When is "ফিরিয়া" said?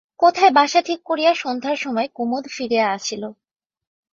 2.47-2.85